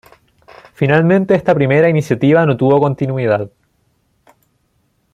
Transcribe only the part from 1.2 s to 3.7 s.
esta primera iniciativa no tuvo continuidad.